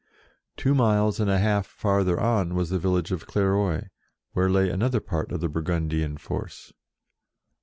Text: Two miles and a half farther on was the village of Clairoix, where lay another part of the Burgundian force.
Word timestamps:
Two 0.57 0.73
miles 0.73 1.19
and 1.19 1.29
a 1.29 1.37
half 1.37 1.67
farther 1.67 2.19
on 2.19 2.55
was 2.55 2.71
the 2.71 2.79
village 2.79 3.11
of 3.11 3.27
Clairoix, 3.27 3.89
where 4.33 4.49
lay 4.49 4.67
another 4.71 4.99
part 4.99 5.31
of 5.31 5.41
the 5.41 5.47
Burgundian 5.47 6.17
force. 6.17 6.73